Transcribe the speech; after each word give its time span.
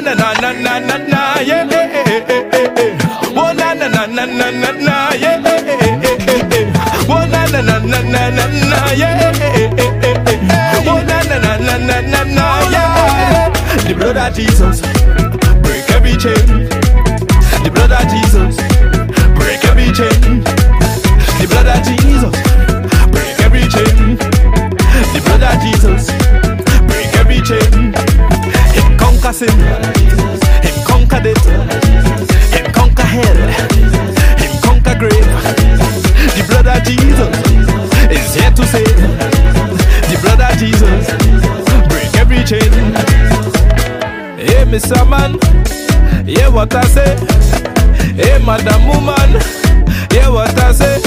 na 0.00 0.14
na 0.14 0.32
na 0.40 0.52
na 0.52 0.52
na 0.52 0.78
na 0.78 0.96
na 0.98 1.40
yeah 1.40 1.66
eh 1.70 1.90
eh 1.94 2.22
eh 2.24 2.32
eh 2.32 2.50
eh 2.52 2.70
eh. 2.78 2.92
Oh 3.36 3.52
na 3.52 3.74
na 3.74 3.88
na 3.88 4.06
na 4.06 4.24
na 4.26 4.50
na 4.50 4.70
na 4.72 4.94
yeah 5.14 5.42
eh 5.44 5.62
eh 5.66 5.78
eh 5.82 5.98
eh 6.02 6.18
eh 6.28 6.56
eh. 6.58 6.66
Oh 7.08 7.24
na 7.26 7.46
na 7.52 7.60
na 7.60 7.78
na 7.78 8.00
na 8.02 8.22
na 8.30 8.44
na 8.70 8.78
yeah 9.00 9.20
eh 9.20 9.32
eh 9.42 9.70
eh 9.76 9.90
eh 10.02 10.16
eh 10.26 10.38
eh. 10.50 10.88
Oh 10.88 11.00
na 11.02 11.18
na 11.28 11.36
na 11.38 11.56
na 11.58 11.76
na 11.78 12.00
na 12.00 12.20
na 12.24 12.46
yeah. 12.70 13.50
The 13.86 13.94
blood 13.94 14.16
of 14.16 14.34
Jesus 14.34 14.80
break 15.62 15.90
every 15.90 16.16
chain. 16.16 16.68
Sin, 29.38 29.50
him 29.50 30.84
conquer 30.84 31.20
death, 31.20 31.46
him 32.52 32.72
conquer 32.72 33.04
hell, 33.04 33.36
him 34.36 34.60
conquer 34.60 34.98
grave. 34.98 35.30
The 36.34 36.44
blood 36.48 36.66
of 36.66 36.82
Jesus 36.82 37.30
is 38.10 38.34
here 38.34 38.50
to 38.50 38.66
save. 38.66 38.98
The 40.10 40.18
blood 40.22 40.40
of 40.40 40.58
Jesus 40.58 41.06
break 41.86 42.12
every 42.16 42.42
chain. 42.42 42.72
Hey, 44.42 44.64
Mr. 44.64 45.06
Man, 45.08 45.38
hear 46.26 46.50
what 46.50 46.74
I 46.74 46.82
say. 46.82 47.16
Hey, 48.16 48.44
Madam 48.44 48.88
Woman, 48.88 49.40
hear 50.10 50.32
what 50.32 50.58
I 50.58 50.72
say. 50.72 51.00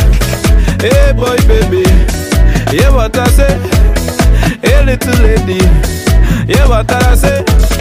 Hey, 0.79 1.11
boy, 1.11 1.35
baby, 1.49 1.83
hear 2.71 2.93
what 2.93 3.17
I 3.17 3.27
say. 3.27 3.59
Hey, 4.63 4.85
little 4.85 5.19
lady, 5.21 5.59
hear 6.47 6.65
what 6.69 6.89
I 6.89 7.15
say. 7.15 7.80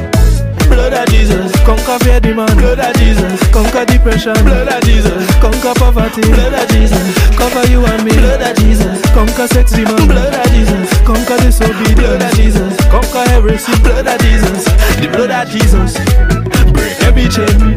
Blood 0.81 0.95
of 0.95 1.09
Jesus, 1.13 1.53
conquer 1.61 1.99
fear 2.05 2.21
demand. 2.21 2.57
Blood 2.57 2.81
of 2.81 2.97
Jesus, 2.97 3.37
conquer 3.53 3.85
depression. 3.85 4.33
Blood 4.33 4.67
of 4.67 4.81
Jesus, 4.83 5.29
conquer 5.37 5.75
poverty. 5.77 6.23
Blood 6.23 6.55
of 6.55 6.69
Jesus, 6.73 7.37
cover 7.37 7.69
you 7.71 7.85
and 7.85 8.03
me. 8.03 8.13
Blood 8.13 8.41
of 8.41 8.57
Jesus, 8.57 8.99
conquer 9.13 9.47
sex 9.49 9.73
demand. 9.73 10.09
Blood 10.09 10.33
of 10.33 10.47
Jesus, 10.53 10.89
conquer 11.05 11.37
disobedience. 11.37 12.01
Blood 12.01 12.23
of 12.23 12.33
Jesus, 12.33 12.77
conquer 12.89 13.29
heresy. 13.29 13.77
Blood 13.83 14.07
of 14.09 14.19
Jesus, 14.25 14.65
the 14.97 15.09
blood 15.13 15.31
of 15.31 15.49
Jesus, 15.53 15.93
break 16.73 16.97
every 17.05 17.29
chain. 17.29 17.77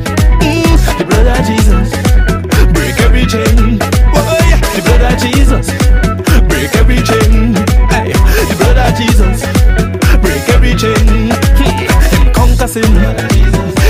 Him. 12.75 12.85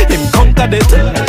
Him 0.09 0.31
conquer 0.33 0.67
death, 0.67 1.22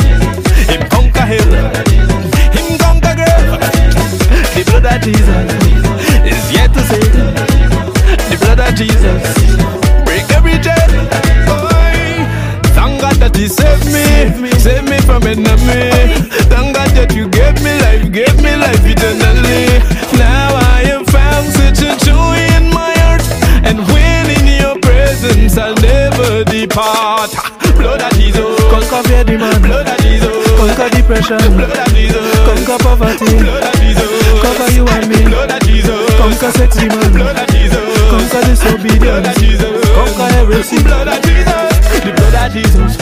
conquer 31.25 31.39
depression. 31.39 31.57
Blood 31.57 31.79
of 31.79 31.95
Jesus, 31.95 32.35
conquer 32.45 32.79
poverty. 32.85 33.39
Blood 33.41 33.65
of 33.65 33.75
Jesus, 33.81 34.11
cover 34.43 34.71
you 34.73 34.85
and 34.87 35.09
me. 35.09 35.25
Blood 35.25 35.51
of 35.51 35.61
Jesus, 35.65 36.11
conquer 36.19 36.53
sex 36.53 36.77
demand. 36.77 37.15
Blood 37.15 37.37
of 37.37 37.47
Jesus, 37.49 37.99
conquer 38.11 38.43
disobedience. 38.45 39.01
Blood 39.01 39.27
of 39.27 39.37
Jesus, 39.41 39.89
conquer 39.95 40.29
heresy. 40.35 40.83
Blood 40.83 41.09
of 41.09 41.23
Jesus, 41.25 41.73
the 42.05 42.13
blood 42.13 42.35
of 42.35 42.53
Jesus, 42.53 42.97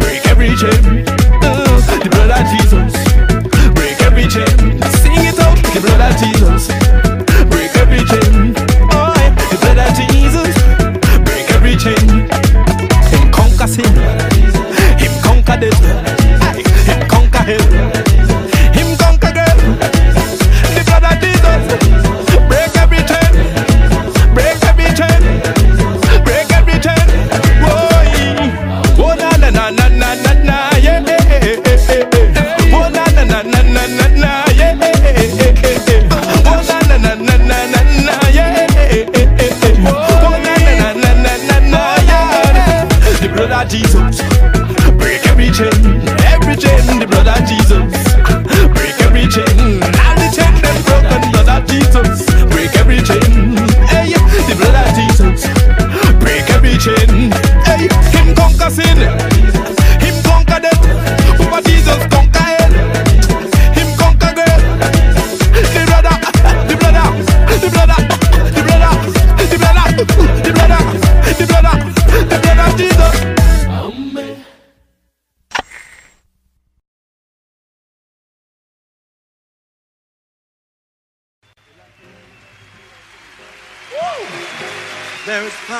break 0.00 0.26
every 0.26 0.48
chain. 0.56 1.04
The 1.44 2.10
blood 2.10 2.32
of 2.32 2.44
Jesus, 2.52 2.92
break 3.74 4.00
every 4.02 4.26
chain. 4.28 4.80
Sing 5.00 5.20
it 5.28 5.38
out, 5.40 5.58
the 5.72 5.80
blood 5.80 6.00
of 6.00 6.16
Jesus, 6.16 6.83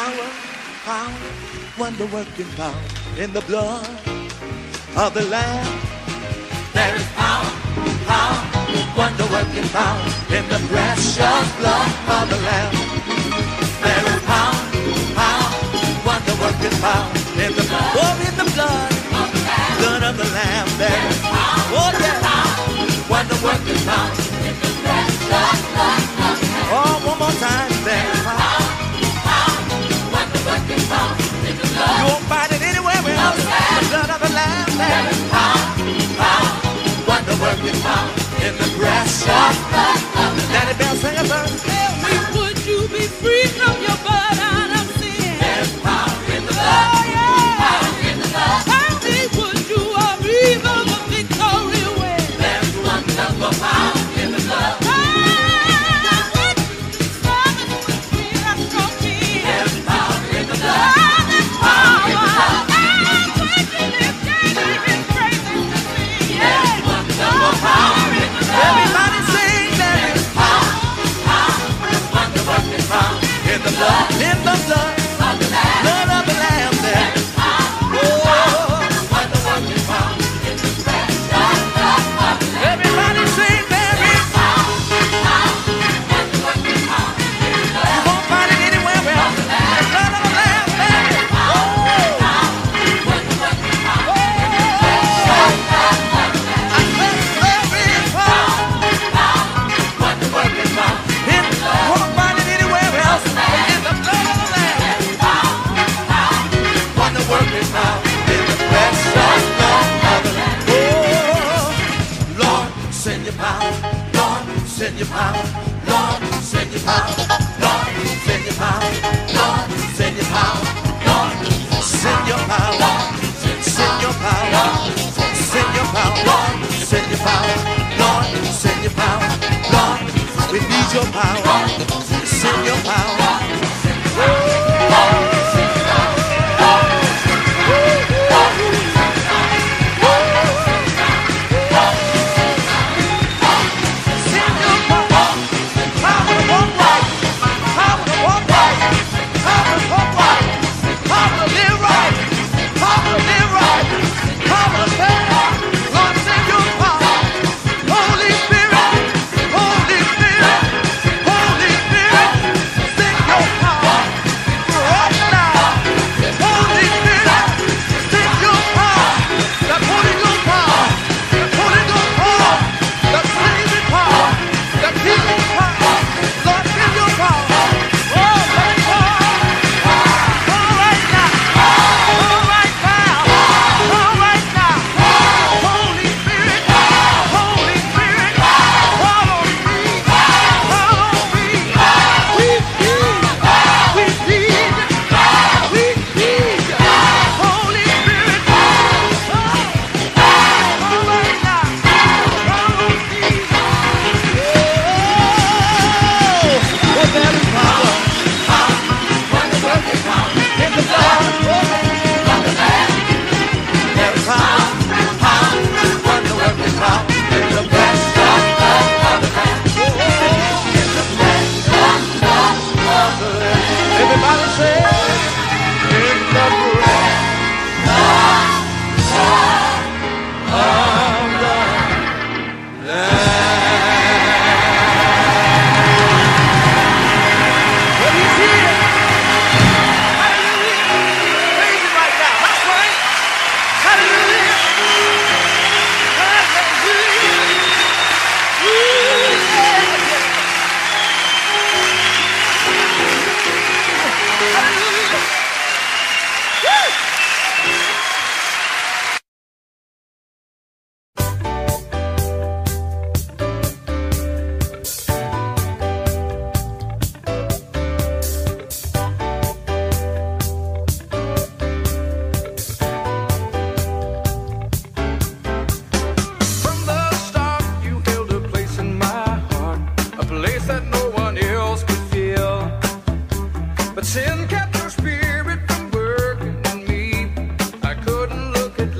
power, 0.04 0.31
power, 0.84 1.15
wonder 1.78 2.06
working 2.06 2.50
power 2.56 2.82
in 3.16 3.32
the 3.32 3.41
blood 3.42 3.88
of 4.97 5.15
the 5.15 5.25
Lamb. 5.32 5.81
There 6.75 6.94
is 6.97 7.06
power, 7.16 7.48
power, 8.04 8.41
wonder 8.98 9.26
working 9.32 9.69
power 9.72 10.04
in 10.37 10.44
the 10.53 10.60
precious 10.69 11.47
blood 11.59 11.91
of 12.16 12.25
the 12.32 12.38
Lamb. 12.48 12.75
There 13.84 14.06
is 14.12 14.22
power, 14.28 14.60
power, 15.20 15.48
wonder 16.09 16.37
working 16.44 16.76
power 16.84 17.09
in 17.44 17.50
the 17.59 17.64
blood, 17.70 17.93
oh, 18.03 18.26
in 18.28 18.34
the 18.41 18.48
blood, 18.54 18.93
blood 19.78 20.03
of 20.10 20.14
the 20.20 20.28
Lamb. 20.37 20.69
There 20.82 21.03
is 21.10 21.20
power, 21.32 21.64
oh 21.81 21.91
yeah, 22.04 23.09
wonder 23.09 23.38
working 23.47 23.81
power 23.88 24.12
in 24.48 24.54
the 24.60 24.70
precious 24.84 25.62
blood 25.72 25.97
of 25.97 26.09
the 26.12 26.25
Lamb. 26.25 26.44
Of 34.75 34.81
the 34.81 34.85
Lamb. 34.85 35.05
There 35.05 35.11
is 35.11 35.31
power, 35.31 36.17
power, 36.17 37.06
wonder 37.09 37.37
working 37.43 37.81
power 37.82 38.11
in 38.47 38.55
the 38.59 38.69
blood 38.76 39.06
of 39.06 39.71
the 39.71 40.04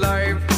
life 0.05 0.54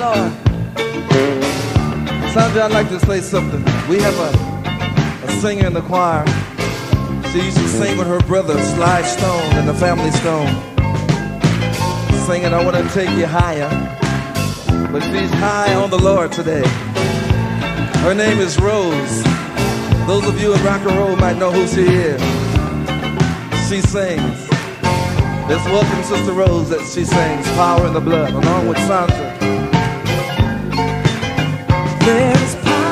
Lord. 0.00 0.32
Sandra, 2.32 2.64
I'd 2.64 2.72
like 2.72 2.88
to 2.88 2.98
say 3.00 3.20
something. 3.20 3.62
We 3.86 4.00
have 4.00 4.16
a, 4.18 5.26
a 5.26 5.30
singer 5.42 5.66
in 5.66 5.74
the 5.74 5.82
choir. 5.82 6.24
She 7.30 7.44
used 7.44 7.58
to 7.58 7.68
sing 7.68 7.98
with 7.98 8.06
her 8.06 8.20
brother, 8.20 8.58
Sly 8.58 9.02
Stone, 9.02 9.52
and 9.58 9.68
the 9.68 9.74
Family 9.74 10.10
Stone. 10.12 10.48
Singing, 12.24 12.54
I 12.54 12.64
want 12.64 12.76
to 12.76 12.94
take 12.94 13.10
you 13.10 13.26
higher. 13.26 13.68
But 14.90 15.02
she's 15.02 15.30
high 15.34 15.74
on 15.74 15.90
the 15.90 15.98
Lord 15.98 16.32
today. 16.32 16.66
Her 18.00 18.14
name 18.14 18.38
is 18.38 18.58
Rose. 18.58 19.22
Those 20.06 20.26
of 20.26 20.40
you 20.40 20.54
in 20.54 20.64
rock 20.64 20.80
and 20.80 20.96
roll 20.96 21.16
might 21.16 21.36
know 21.36 21.52
who 21.52 21.66
she 21.66 21.82
is. 21.82 22.20
She 23.68 23.82
sings. 23.82 24.48
Let's 25.46 25.66
welcome 25.66 26.02
Sister 26.04 26.32
Rose 26.32 26.70
that 26.70 26.80
she 26.80 27.04
sings 27.04 27.46
Power 27.52 27.86
in 27.86 27.92
the 27.92 28.00
Blood, 28.00 28.32
along 28.32 28.66
with 28.66 28.78
Sandra. 28.78 29.59
There's 32.00 32.54
power. 32.56 32.89